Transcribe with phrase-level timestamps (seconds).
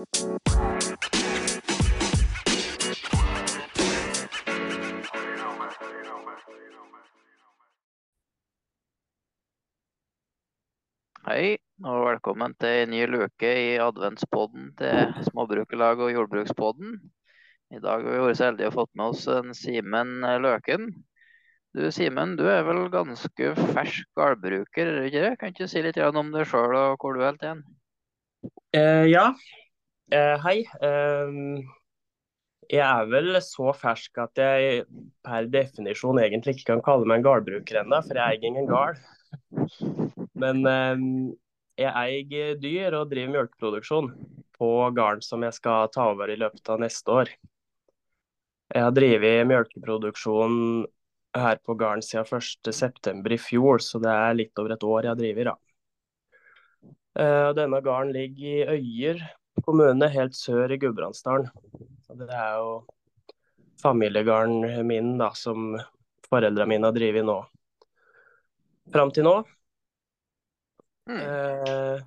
[0.00, 0.06] Hei,
[11.84, 16.96] og velkommen til en ny luke i adventspodden til Småbrukerlag og Jordbrukspodden.
[17.68, 20.88] I dag har vi vært så heldige å fått med oss en Simen Løken.
[21.76, 25.36] Du Simen, du er vel ganske fersk gårdbruker, er du ikke det?
[25.36, 27.66] Kan ikke si litt om deg sjøl og hvor du er helt igjen?
[28.72, 29.34] Eh, ja,
[30.14, 30.58] eh, hei.
[30.82, 31.38] Eh,
[32.70, 34.84] jeg er vel så fersk at jeg
[35.26, 39.00] per definisjon egentlig ikke kan kalle meg en gårdbruker ennå, for jeg eier ingen gård.
[40.38, 41.06] Men eh,
[41.80, 44.12] jeg eier dyr og driver melkeproduksjon
[44.60, 47.32] på gården som jeg skal ta over i løpet av neste år.
[48.70, 50.86] Jeg har drevet melkeproduksjon
[51.34, 53.34] her på gården siden 1.9.
[53.34, 55.50] i fjor, så det er litt over et år jeg har drevet.
[57.18, 59.24] Eh, denne gården ligger i Øyer
[59.66, 61.50] kommune, helt sør i Gudbrandsdalen.
[62.10, 62.80] Det er jo
[63.80, 65.74] familiegården min da, som
[66.28, 67.38] foreldrene mine har drevet nå.
[68.92, 69.36] Fram til nå.
[71.10, 71.20] Mm.
[71.20, 72.02] Eh,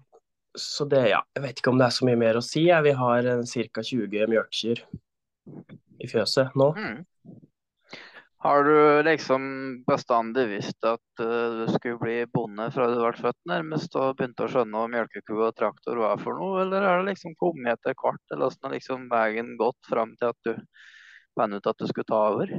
[0.60, 1.24] så det, ja.
[1.36, 2.66] Jeg vet ikke om det er så mye mer å si.
[2.68, 3.86] Vi har ca.
[3.90, 4.84] 20 mjølkekyr
[6.04, 6.70] i fjøset nå.
[6.78, 7.02] Mm.
[8.44, 9.44] Har du liksom
[9.88, 14.44] bestandig visst at uh, du skulle bli bonde fra du ble født nærmest, og begynte
[14.44, 17.96] å skjønne hva melkeku og traktor var for noe, eller har det liksom kommet etter
[17.96, 20.60] hvert, eller åssen har liksom veien gått fram til at du
[21.40, 22.52] fant ut at du skulle ta over?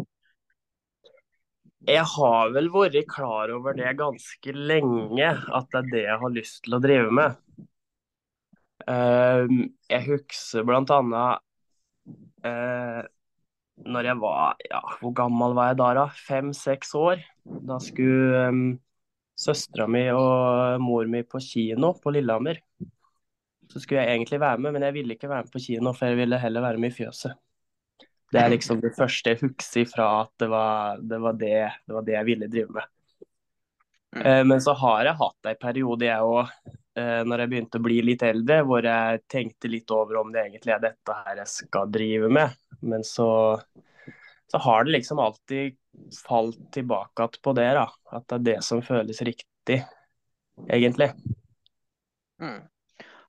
[1.85, 6.39] Jeg har vel vært klar over det ganske lenge, at det er det jeg har
[6.39, 7.37] lyst til å drive med.
[8.89, 11.45] Uh, jeg husker blant annet
[12.49, 13.05] uh,
[13.83, 15.89] når jeg var ja, hvor gammel var jeg da?
[15.99, 16.05] da?
[16.29, 17.23] Fem-seks år.
[17.69, 18.67] Da skulle um,
[19.39, 22.61] søstera mi og mor mi på kino på Lillehammer.
[23.71, 26.13] Så skulle jeg egentlig være med, men jeg ville ikke være med på kino, for
[26.13, 27.35] jeg ville heller være med i fjøset.
[28.35, 31.95] Det er liksom det første jeg husker fra at det var det, var det, det,
[31.95, 32.89] var det jeg ville drive med.
[34.15, 34.23] Mm.
[34.23, 36.51] Eh, men så har jeg hatt en periode, jeg òg,
[36.95, 40.75] når jeg begynte å bli litt eldre, hvor jeg tenkte litt over om det egentlig
[40.77, 42.55] er dette her jeg skal drive med.
[42.87, 43.27] Men så,
[44.51, 45.75] så har det liksom alltid
[46.23, 47.89] falt tilbake igjen på det, da.
[48.15, 49.81] At det er det som føles riktig,
[50.69, 51.11] egentlig.
[52.43, 52.63] Mm.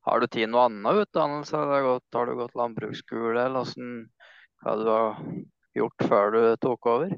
[0.05, 1.57] Har du tid noe annen utdannelse?
[1.57, 3.95] Har du gått landbruksskole, eller åssen,
[4.61, 5.23] hva du har
[5.77, 7.15] gjort før du tok over?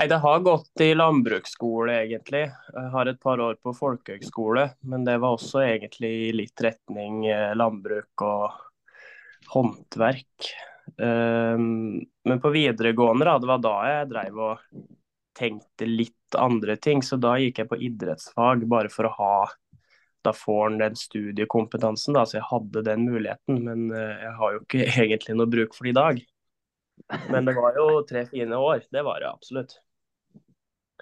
[0.00, 2.46] Nei, Det har gått i landbruksskole, egentlig.
[2.72, 7.50] Jeg har et par år på folkehøgskole, men det var også egentlig litt retning eh,
[7.52, 8.54] landbruk og
[9.52, 10.48] håndverk.
[10.96, 14.62] Um, men på videregående, da, det var da jeg drev og
[15.36, 19.36] tenkte litt andre ting, så da gikk jeg på idrettsfag bare for å ha
[20.24, 22.16] da får en den studiekompetansen.
[22.16, 25.76] Da, så jeg hadde den muligheten, men eh, jeg har jo ikke egentlig noe bruk
[25.76, 26.24] for det i dag.
[27.28, 29.76] Men det var jo tre fine år, det var det absolutt.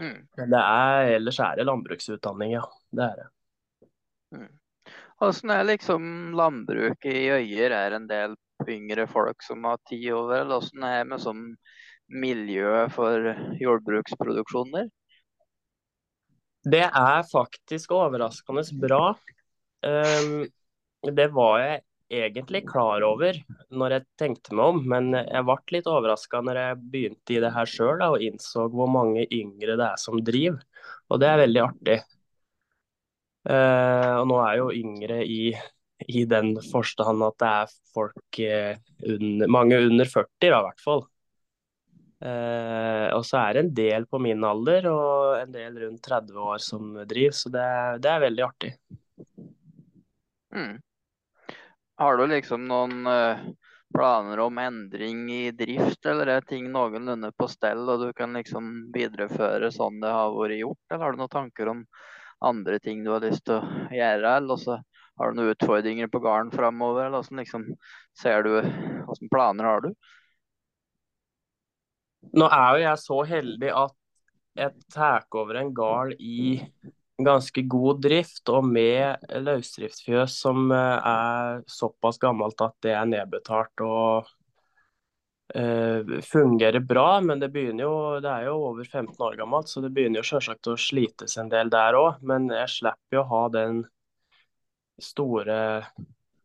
[0.00, 0.20] Mm.
[0.38, 2.64] Men det er, ellers er det landbruksutdanning, ja.
[2.94, 3.28] Det er det.
[4.36, 4.53] Mm.
[5.50, 6.04] Er liksom
[6.38, 7.75] landbruket i Øyer?
[7.75, 8.36] Er en del
[8.69, 11.42] yngre folk som har tid over, eller hvordan er det med sånn
[12.09, 14.88] miljø for jordbruksproduksjoner?
[16.69, 19.03] Det er faktisk overraskende bra.
[19.86, 20.47] Um,
[21.15, 23.36] det var jeg egentlig klar over
[23.74, 27.50] når jeg tenkte meg om, men jeg ble litt overraska når jeg begynte i det
[27.54, 30.62] her sjøl og innså hvor mange yngre det er som driver.
[31.08, 31.98] Og det er veldig artig.
[33.48, 35.52] Uh, og nå er jo yngre i,
[36.12, 38.74] i den forstand at det er folk uh,
[39.14, 41.06] under, mange under 40 da, i hvert fall.
[42.18, 46.50] Uh, og så er det en del på min alder og en del rundt 30
[46.50, 47.68] år som driver, så det,
[48.02, 48.74] det er veldig artig.
[50.52, 50.76] Mm.
[51.98, 53.41] Har du liksom noen uh,
[53.94, 58.69] planer om endring i drift, eller er ting noenlunde på stell og du kan liksom
[58.94, 61.82] videreføre sånn det har vært gjort, eller har du noen tanker om
[62.44, 64.78] andre ting du har lyst til å gjøre, eller også
[65.19, 67.66] har du noen utfordringer på gården framover, eller hvordan liksom
[68.21, 68.53] ser du,
[69.09, 69.91] hvilke planer har du?
[72.39, 73.97] Nå er jo jeg så heldig at
[74.59, 76.59] jeg tar over en gard i
[77.24, 83.80] ganske god drift, og med løsdriftsfjøs som eh, er såpass gammelt at det er nedbetalt
[83.84, 84.26] og
[85.56, 87.20] uh, fungerer bra.
[87.20, 90.70] Men det jo, det er jo over 15 år gammelt, så det begynner jo selvsagt
[90.70, 92.12] å slites en del der òg.
[92.22, 93.74] Men jeg slipper jo å ha den
[95.03, 95.59] store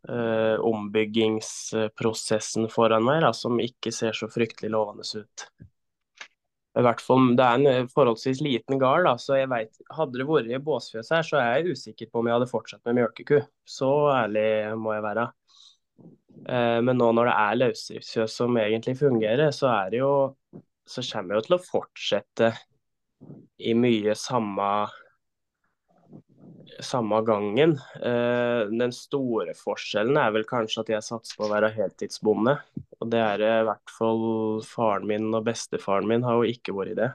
[0.10, 5.38] uh, ombyggingsprosessen foran meg, da, som ikke ser så fryktelig lovende ut
[6.74, 10.26] i hvert fall, Det er en eh, forholdsvis liten gard, så jeg vet, hadde det
[10.26, 13.38] vært i båsfjøs her, så er jeg usikker på om jeg hadde fortsatt med mjølkeku.
[13.70, 14.48] Så ærlig
[14.82, 15.28] må jeg være.
[16.50, 20.14] Eh, men nå når det er løsdriftsfjøs som egentlig fungerer, så er det jo
[20.84, 22.48] Så kommer jeg jo til å fortsette
[23.64, 24.66] i mye samme
[26.82, 27.76] samme gangen.
[28.02, 32.56] Eh, den store forskjellen er vel kanskje at jeg satser på å være heltidsbonde.
[33.02, 34.24] Og det er i hvert fall
[34.68, 37.10] faren min og bestefaren min har jo ikke vært i det.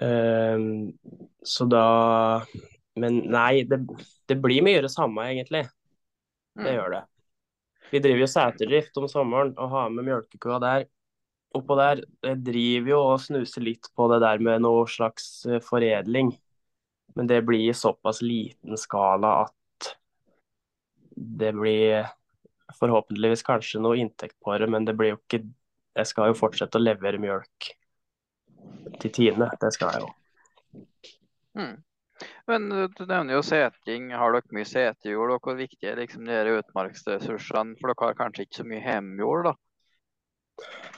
[0.00, 0.58] Eh,
[1.42, 1.84] så da
[2.96, 3.80] Men nei, det,
[4.30, 5.64] det blir mye det samme, egentlig.
[6.54, 6.76] Det Mm.
[6.76, 7.00] gjør det.
[7.90, 10.84] Vi driver jo seterdrift om sommeren og har med mjølkekua der.
[11.58, 12.04] Oppå der.
[12.22, 16.30] Jeg driver jo og snuser litt på det der med noe slags eh, foredling.
[17.14, 19.90] Men det blir i såpass liten skala at
[21.14, 22.08] det blir
[22.78, 25.44] forhåpentligvis kanskje noe inntekt på det, men det blir jo ikke
[25.94, 27.68] Jeg skal jo fortsette å levere mjølk
[28.98, 29.46] til Tine.
[29.62, 30.08] Det skal jeg jo.
[31.54, 31.76] Mm.
[32.50, 34.08] Men uh, du nevner jo seting.
[34.18, 35.36] Har dere mye setejord?
[35.36, 37.76] Og hvor viktig er liksom de utmarksressursene?
[37.78, 39.54] For dere har kanskje ikke så mye hjemmejord, da?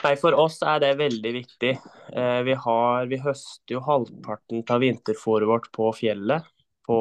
[0.07, 1.73] Nei, for oss er det veldig viktig.
[2.13, 6.45] Eh, vi, har, vi høster jo halvparten av vinterfôret vårt på fjellet.
[6.87, 6.99] På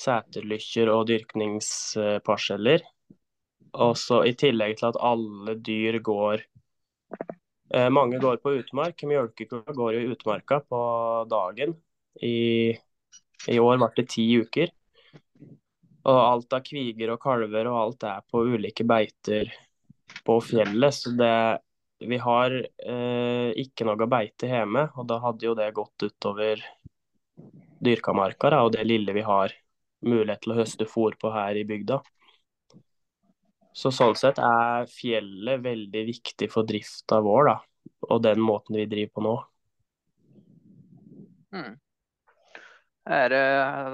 [0.00, 2.84] seterlykker og dyrkningsparseller.
[3.80, 9.06] Og så i tillegg til at alle dyr går eh, Mange går på utmark.
[9.06, 10.82] Mjølkekua går jo i utmarka på
[11.30, 11.78] dagen.
[12.20, 12.74] I,
[13.48, 14.74] I år ble det ti uker.
[16.10, 19.52] Og alt av kviger og kalver og alt er på ulike beiter
[20.26, 20.94] på fjellet.
[20.94, 21.60] Så det
[22.00, 26.62] Vi har eh, ikke noe beite hjemme, og da hadde jo det gått utover
[27.84, 29.52] dyrkamarka da, og det lille vi har
[30.08, 32.00] mulighet til å høste fôr på her i bygda.
[33.76, 37.56] Så sånn sett er fjellet veldig viktig for drifta vår, da.
[38.08, 39.36] Og den måten vi driver på nå.
[41.52, 41.76] Mm.
[43.08, 43.44] Er det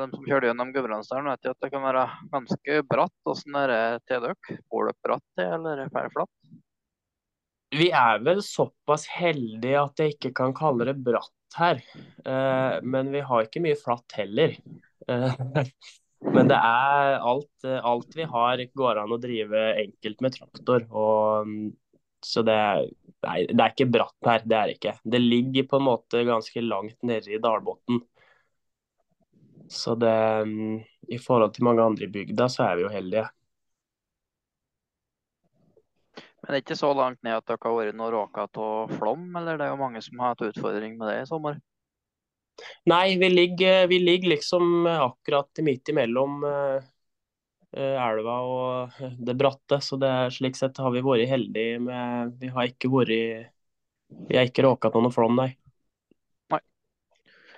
[0.01, 3.15] de som kjører gjennom Gudbrandsdalen, vet jo at det kan være ganske bratt.
[3.27, 4.57] Hvordan er det til dere?
[4.73, 6.57] Går det bratt til, eller er det flatt?
[7.77, 11.81] Vi er vel såpass heldige at jeg ikke kan kalle det bratt her.
[12.25, 14.57] Eh, men vi har ikke mye flatt heller.
[15.09, 15.41] Eh,
[16.37, 20.87] men det er alt, alt vi har går an å drive enkelt med traktor.
[20.91, 21.71] Og, mm,
[22.27, 22.91] så det er,
[23.27, 24.99] nei, det er ikke bratt her, det er det ikke.
[25.15, 28.03] Det ligger på en måte ganske langt nede i dalbunnen.
[29.69, 30.15] Så det
[30.47, 33.27] mm, I forhold til mange andre i bygda, så er vi jo heldige.
[36.17, 39.25] Men det er ikke så langt ned at dere har vært noe råka av flom,
[39.39, 41.59] eller det er jo mange som har hatt utfordring med det i sommer?
[42.87, 46.87] Nei, vi ligger, vi ligger liksom akkurat midt imellom eh,
[47.77, 49.81] eh, elva og det bratte.
[49.83, 53.13] Så det slik sett har vi vært heldige med Vi har ikke vært
[54.31, 55.37] Vi har ikke råka av noe flom.
[55.43, 55.51] Nei.
[56.47, 56.67] Det er vi ikke.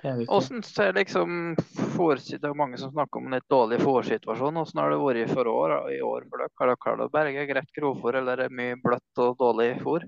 [0.03, 4.61] Hvordan ser liksom Det er mange som snakker om en litt dårlig fòrsituasjon.
[4.61, 6.53] Hvordan har det vært for år, i år for dere?
[6.61, 10.07] Har dere klart å berge greit grovfôr, eller er det mye bløtt og dårlig fôr?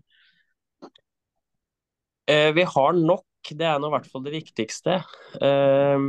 [2.30, 5.00] Eh, vi har nok, det er nå i hvert fall det viktigste.
[5.42, 6.06] Eh,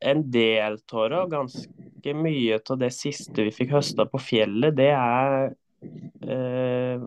[0.00, 4.88] en del av og ganske mye av det siste vi fikk høsta på fjellet, det
[4.94, 5.50] er
[6.24, 7.04] eh,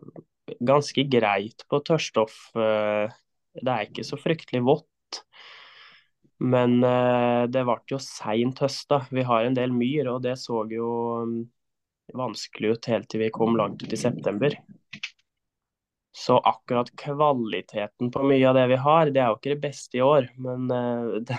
[0.62, 2.38] ganske greit på tørrstoff.
[2.54, 3.10] Eh,
[3.54, 4.93] det er ikke så fryktelig vått.
[6.44, 9.06] Men eh, det ble jo seint høsta.
[9.16, 10.88] Vi har en del myr, og det så jo
[11.24, 11.38] mm,
[12.20, 14.58] vanskelig ut helt til vi kom langt ut i september.
[16.14, 19.98] Så akkurat kvaliteten på mye av det vi har, det er jo ikke det beste
[19.98, 20.28] i år.
[20.36, 21.38] Men eh, det,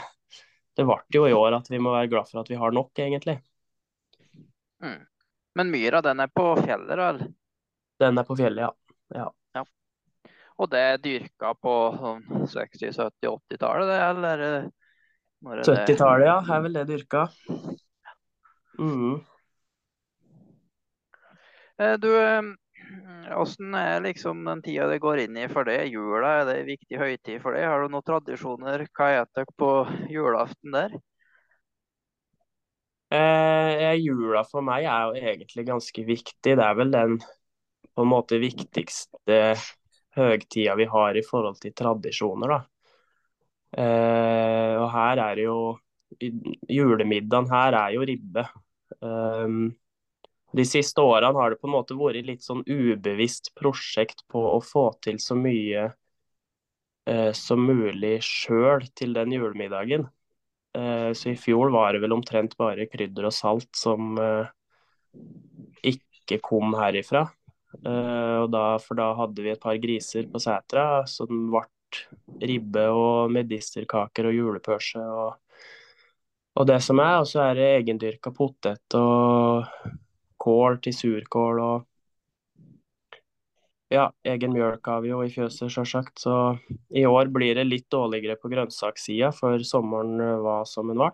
[0.74, 2.92] det ble jo i år at vi må være glad for at vi har nok,
[2.96, 3.36] egentlig.
[4.84, 5.02] Mm.
[5.54, 7.28] Men myra den er på fjellet, da?
[8.00, 8.72] Den er på fjellet,
[9.12, 9.28] ja.
[9.54, 9.66] ja.
[10.56, 14.16] Og det er dyrka på sånn 60-, 70-, 80-tallet, det, eller?
[14.16, 14.72] eh, når er det-
[15.44, 16.38] 70-tallet, ja.
[16.56, 17.28] Er vel det dyrka.
[18.78, 19.20] Mm.
[21.78, 22.10] Eh, Du,
[23.36, 25.84] åssen er liksom den tida det går inn i for det?
[25.92, 27.64] Jula, er det en viktig høytid for det?
[27.66, 28.86] Har du noen tradisjoner?
[28.92, 29.70] Hva spiser dere på
[30.12, 30.98] julaften der?
[33.14, 36.56] Eh, jula for meg er jo egentlig ganske viktig.
[36.58, 37.18] Det er vel den
[37.94, 39.40] på en måte viktigste
[40.18, 42.60] høgtida vi har i forhold til tradisjoner, da.
[43.74, 45.58] Eh, og her er det jo
[46.70, 48.44] Julemiddagen her er jo ribbe.
[49.02, 49.72] Um,
[50.54, 54.60] de siste årene har det på en måte vært litt sånn ubevisst prosjekt på å
[54.62, 55.88] få til så mye
[57.10, 60.06] eh, som mulig sjøl til den julemiddagen.
[60.78, 64.14] Eh, så i fjor var det vel omtrent bare krydder og salt som
[65.82, 67.26] ikke kom herifra.
[67.74, 71.48] Da, for da hadde vi et par griser på setra, så den
[72.42, 75.58] ribbe og medisterkaker og julepølse og,
[76.58, 77.18] og det som er.
[77.22, 79.66] Og så er det egendyrka potet og
[80.44, 81.90] kål til surkål og
[83.92, 86.18] ja, egen mjølk har vi jo i fjøset, sjølsagt.
[86.24, 86.34] Så
[86.90, 91.12] i år blir det litt dårligere på grønnsakssida, for sommeren var som den ble.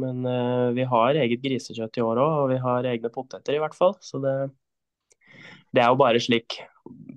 [0.00, 3.60] Men uh, vi har eget grisekjøtt i år òg, og vi har egne poteter i
[3.62, 3.94] hvert fall.
[4.02, 4.34] Så det,
[5.74, 6.58] det er jo bare slik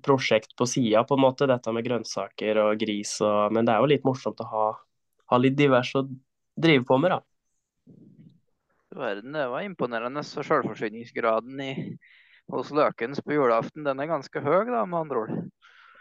[0.03, 3.17] prosjekt på sida, på en måte, dette med grønnsaker og gris.
[3.25, 4.67] Og, men det er jo litt morsomt å ha,
[5.33, 6.05] ha litt divers å
[6.57, 7.21] drive på med, da.
[8.97, 10.23] Verden, det var imponerende.
[10.25, 11.73] Så selvforsyningsgraden i
[12.47, 15.35] hos Løkens på julaften, den er ganske høy, da, med andre ord?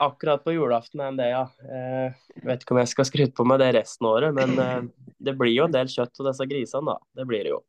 [0.02, 1.42] Akkurat på julaften er den det, ja.
[1.66, 5.10] Eh, vet ikke om jeg skal skryte på meg det resten av året, men eh,
[5.26, 6.98] det blir jo en del kjøtt av disse grisene, da.
[7.18, 7.60] Det blir det jo.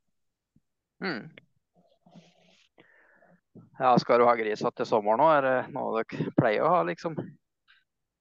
[1.02, 1.22] Mm.
[3.78, 5.34] Ja, skal du ha gris til sommeren òg?
[5.36, 7.14] Er det noe dere pleier å ha, liksom?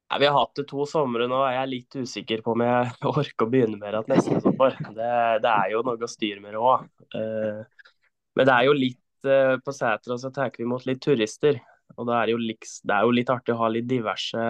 [0.08, 1.42] Ja, vi har hatt det to somre nå.
[1.50, 4.78] Jeg er litt usikker på om jeg orker å begynne med det neste sommer.
[4.86, 5.12] Det,
[5.44, 6.88] det, er jo noe å styre med òg.
[7.18, 7.92] Eh,
[8.38, 11.60] men det er jo litt Eh, på Sætra så tar vi imot litt turister.
[11.96, 14.44] Og det er jo litt, det er jo litt artig å ha litt diverse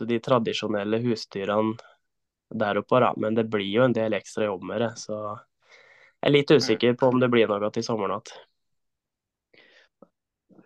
[0.00, 1.76] av de tradisjonelle husdyrene
[2.54, 3.12] der oppe, da.
[3.16, 4.92] Men det blir jo en del ekstra jobb med det.
[5.00, 8.44] Så jeg er litt usikker på om det blir noe til sommeren igjen.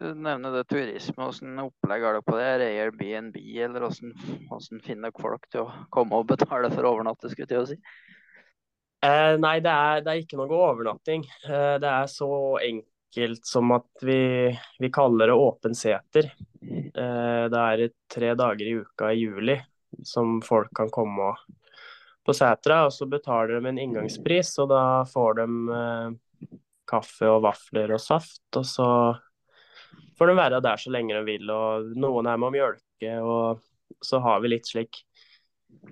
[0.00, 1.26] Nevner det turisme.
[1.26, 2.44] Hvordan opplegg er det på det?
[2.46, 4.14] Er det Airbnb, eller hvordan,
[4.48, 7.28] hvordan finner folk til å komme og betale for å overnatte?
[7.32, 7.80] skulle jeg si?
[9.04, 11.26] Eh, nei, det er, det er, ikke noe overnatting.
[11.44, 12.30] Eh, det er så
[12.60, 16.30] enkelt enkelt som at vi, vi kaller det åpen seter.
[16.94, 19.60] Eh, det er tre dager i uka i juli
[20.04, 21.34] som folk kan komme
[22.24, 27.42] på setra, og så betaler de en inngangspris, og da får de eh, kaffe og
[27.42, 28.88] vafler og saft, og så
[30.20, 34.04] får de være der så lenge de vil, og noen er med å mjølke, og
[34.04, 35.02] så har vi litt slik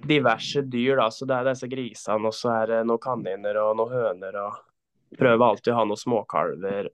[0.05, 3.77] diverse dyr, da, så det er disse grisene, og så er det noen kaniner og
[3.81, 6.91] noen høner, og prøver alltid å ha noen småkalver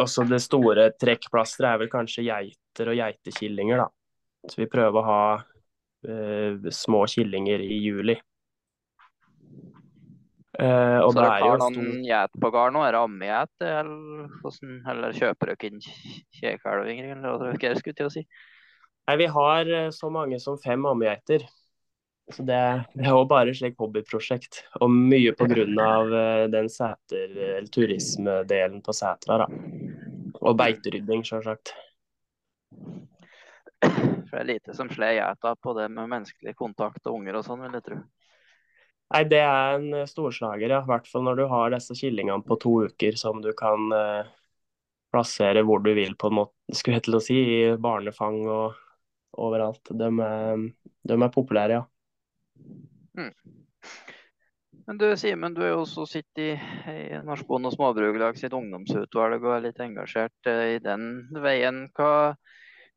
[0.00, 3.88] også det store trekkplasteret er vel kanskje geiter og geitekillinger, da.
[4.48, 8.16] Så vi prøver å ha uh, små killinger i juli.
[10.52, 12.00] Og så dere har noen stor...
[12.04, 12.82] gjet på gården nå?
[12.84, 14.26] Er det ammegeit, eller,
[14.92, 15.84] eller kjøper dere inn
[16.40, 18.26] kjekalvinger, eller hva dere skulle til å si?
[19.08, 21.46] Nei, vi har eh, så mange som fem ammegeiter.
[22.32, 22.60] Så det,
[22.94, 24.62] det er jo bare et slikt hobbyprosjekt.
[24.80, 25.64] Og mye pga.
[25.66, 27.34] Uh, den seter,
[27.74, 29.42] turismedelen på setra.
[29.42, 29.48] da.
[30.40, 31.74] Og beiterydding, sjølsagt.
[33.82, 37.46] For det er lite som slår geita på det med menneskelig kontakt og unger og
[37.46, 37.98] sånn, vil jeg tro.
[39.12, 40.80] Nei, det er en storslager, ja.
[40.80, 44.30] I hvert fall når du har disse killingene på to uker som du kan eh,
[45.12, 48.78] plassere hvor du vil, på en måte, skulle jeg til å si, i barnefang og
[49.42, 49.92] overalt.
[49.92, 50.64] De er,
[51.10, 51.84] de er populære, ja.
[53.18, 53.32] Mm.
[54.86, 56.50] Men du Simen, du har jo også sittet i,
[56.90, 61.84] i Norsk Bonde- og Småbrukerlag sitt ungdomsutvalg og er litt engasjert eh, i den veien.
[61.96, 62.32] Hva,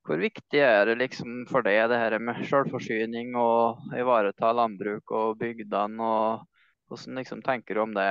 [0.05, 5.39] hvor viktig er det liksom for deg det her med selvforsyning og ivareta landbruk og
[5.41, 5.97] bygdene?
[6.05, 6.45] og
[6.85, 8.09] Hvordan liksom tenker du om det,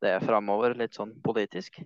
[0.00, 1.82] det framover, litt sånn politisk?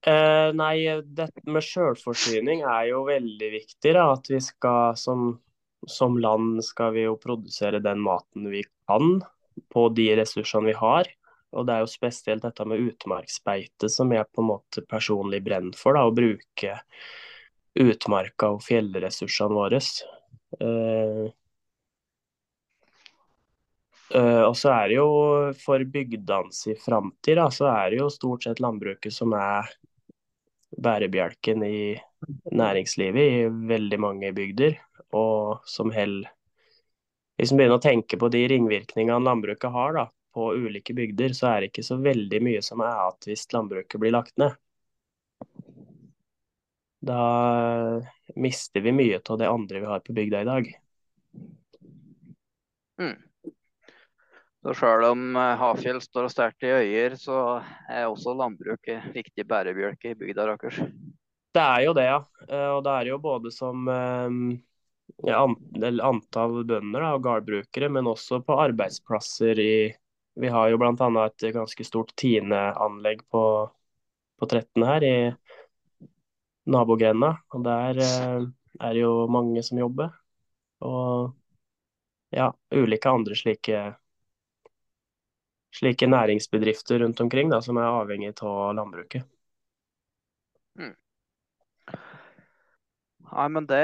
[0.00, 0.74] Eh, nei,
[1.04, 3.94] dette med selvforsyning er jo veldig viktig.
[3.94, 5.34] Da, at vi skal som,
[5.86, 9.20] som, land skal vi jo produsere den maten vi kan
[9.70, 11.10] på de ressursene vi har.
[11.56, 15.76] Og det er jo spesielt dette med utmarksbeite som jeg på en måte personlig brenner
[15.78, 15.98] for.
[15.98, 16.78] Da, å bruke
[17.80, 19.82] utmarka og fjellressursene våre.
[20.60, 21.30] Uh,
[24.10, 25.10] Uh, og så er det jo
[25.62, 29.70] for bygdene i framtid, så er det jo stort sett landbruket som er
[30.82, 31.94] bærebjelken i
[32.50, 34.80] næringslivet i veldig mange bygder.
[35.14, 36.30] Og som heller
[37.38, 40.02] Hvis man begynner å tenke på de ringvirkningene landbruket har da,
[40.34, 44.00] på ulike bygder, så er det ikke så veldig mye som er at hvis landbruket
[44.02, 44.54] blir lagt ned.
[47.00, 47.22] Da
[48.36, 50.70] mister vi mye av det andre vi har på bygda i dag.
[53.00, 53.16] Mm.
[54.62, 60.12] Så selv om eh, Hafjell står sterkt i øyer, så er også landbruket viktig bærebjelke
[60.12, 60.82] i bygda deres.
[61.50, 62.18] Det er jo det, ja.
[62.44, 64.36] Eh, og det er jo både som eh,
[65.30, 65.40] ja,
[66.10, 69.72] antall bønder da, og gårdbrukere, men også på arbeidsplasser i
[70.40, 71.26] Vi har jo bl.a.
[71.26, 73.42] et ganske stort Tine-anlegg på,
[74.40, 75.14] på 13 her i
[76.70, 77.34] nabogrenda.
[77.54, 80.14] Og der er det jo mange som jobber.
[80.86, 81.32] Og
[82.32, 83.82] ja, ulike andre slike
[85.76, 89.26] slike næringsbedrifter rundt omkring da, som er avhengig av landbruket.
[90.78, 90.96] Mm.
[93.30, 93.82] Nei, men det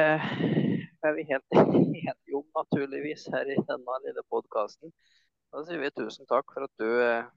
[1.07, 4.93] er vi helt enige om, naturligvis, her i denne lille podkasten.
[5.55, 7.29] Da sier vi tusen takk for at du eh,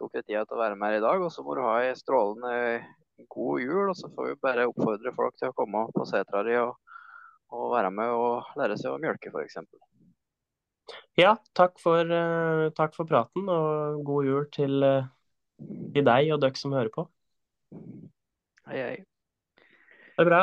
[0.00, 1.24] tok deg tida til å være med her i dag.
[1.24, 2.54] Og så må du ha ei strålende
[3.32, 3.92] god jul.
[3.92, 6.74] Og så får vi bare oppfordre folk til å komme på setra di og,
[7.52, 9.60] og, være med og lære seg å mjølke, f.eks.
[11.20, 14.88] Ja, takk for, uh, takk for, praten, og god jul til,
[15.94, 17.06] til deg og dere som hører på.
[18.66, 18.96] Hei, hei.
[20.12, 20.42] Det er bra.